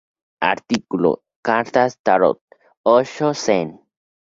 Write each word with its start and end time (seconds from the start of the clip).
Artículo: 0.41 1.25
Cartas 1.43 1.99
Tarot 2.01 2.41
Osho 2.81 3.35
Zen 3.35 3.77